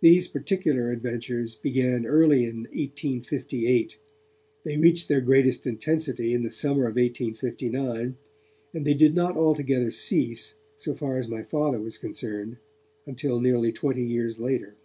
[0.00, 3.98] These particular adventures began early in 1858,
[4.64, 8.16] they reached their greatest intensity in the summer of 1859,
[8.72, 12.58] and they did not altogether cease, so far as my Father was concerned,
[13.04, 14.76] until nearly twenty years later.